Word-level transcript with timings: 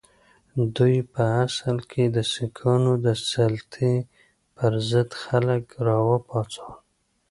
دوی 0.75 0.95
په 1.13 1.21
اصل 1.45 1.77
کې 1.91 2.03
د 2.15 2.17
سیکهانو 2.33 2.93
د 3.05 3.07
سلطې 3.29 3.95
پر 4.55 4.71
ضد 4.89 5.09
خلک 5.23 5.63
را 5.85 5.97
وپاڅول. 6.09 6.75